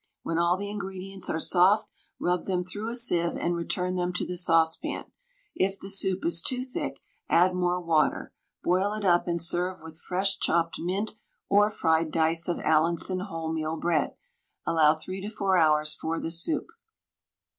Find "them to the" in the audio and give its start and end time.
3.97-4.35